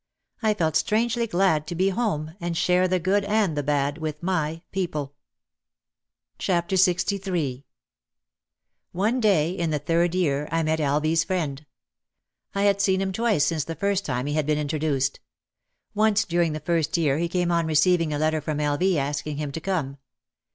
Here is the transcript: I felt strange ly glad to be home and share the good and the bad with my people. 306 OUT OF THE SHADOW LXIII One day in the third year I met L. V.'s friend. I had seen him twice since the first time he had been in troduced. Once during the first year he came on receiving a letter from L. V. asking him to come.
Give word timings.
I 0.41 0.55
felt 0.55 0.75
strange 0.75 1.15
ly 1.15 1.27
glad 1.27 1.67
to 1.67 1.75
be 1.75 1.89
home 1.89 2.33
and 2.41 2.57
share 2.57 2.87
the 2.87 2.97
good 2.97 3.23
and 3.25 3.55
the 3.55 3.61
bad 3.61 3.99
with 3.99 4.23
my 4.23 4.63
people. 4.71 5.13
306 6.39 7.03
OUT 7.03 7.03
OF 7.03 7.07
THE 7.07 7.17
SHADOW 7.17 7.31
LXIII 7.35 7.65
One 8.93 9.19
day 9.19 9.51
in 9.51 9.69
the 9.69 9.77
third 9.77 10.15
year 10.15 10.49
I 10.51 10.63
met 10.63 10.79
L. 10.79 10.99
V.'s 11.01 11.23
friend. 11.23 11.63
I 12.55 12.63
had 12.63 12.81
seen 12.81 12.99
him 12.99 13.11
twice 13.13 13.45
since 13.45 13.63
the 13.65 13.75
first 13.75 14.03
time 14.03 14.25
he 14.25 14.33
had 14.33 14.47
been 14.47 14.57
in 14.57 14.67
troduced. 14.69 15.19
Once 15.93 16.25
during 16.25 16.53
the 16.53 16.59
first 16.59 16.97
year 16.97 17.19
he 17.19 17.29
came 17.29 17.51
on 17.51 17.67
receiving 17.67 18.11
a 18.11 18.17
letter 18.17 18.41
from 18.41 18.59
L. 18.59 18.77
V. 18.79 18.97
asking 18.97 19.37
him 19.37 19.51
to 19.51 19.61
come. 19.61 19.99